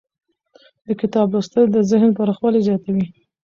[0.85, 3.05] د کتاب لوستل د ذهن پراخوالی زیاتوي.